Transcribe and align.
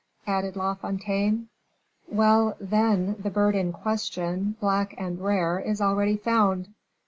added 0.25 0.55
La 0.55 0.73
Fontaine; 0.73 1.47
"well, 2.07 2.57
then, 2.59 3.15
the 3.19 3.29
bird 3.29 3.53
in 3.55 3.71
question, 3.71 4.55
black 4.59 4.95
and 4.97 5.21
rare, 5.23 5.59
is 5.59 5.79
already 5.79 6.17
found." 6.17 6.69